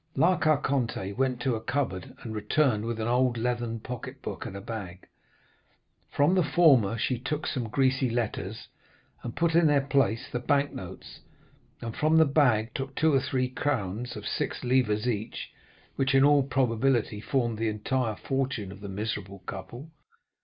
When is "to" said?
1.39-1.53